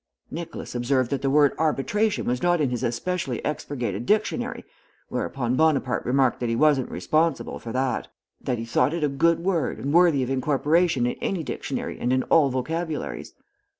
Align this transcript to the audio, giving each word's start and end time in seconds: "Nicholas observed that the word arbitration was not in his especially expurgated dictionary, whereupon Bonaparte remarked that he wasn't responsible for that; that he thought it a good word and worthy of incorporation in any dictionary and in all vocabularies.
"Nicholas 0.31 0.73
observed 0.73 1.11
that 1.11 1.21
the 1.21 1.29
word 1.29 1.53
arbitration 1.59 2.25
was 2.25 2.41
not 2.41 2.59
in 2.59 2.71
his 2.71 2.81
especially 2.83 3.37
expurgated 3.45 4.07
dictionary, 4.07 4.65
whereupon 5.09 5.55
Bonaparte 5.55 6.03
remarked 6.07 6.39
that 6.39 6.49
he 6.49 6.55
wasn't 6.55 6.89
responsible 6.89 7.59
for 7.59 7.71
that; 7.71 8.07
that 8.41 8.57
he 8.57 8.65
thought 8.65 8.95
it 8.95 9.03
a 9.03 9.07
good 9.07 9.41
word 9.41 9.77
and 9.77 9.93
worthy 9.93 10.23
of 10.23 10.29
incorporation 10.31 11.05
in 11.05 11.13
any 11.21 11.43
dictionary 11.43 11.99
and 11.99 12.11
in 12.11 12.23
all 12.23 12.49
vocabularies. 12.49 13.35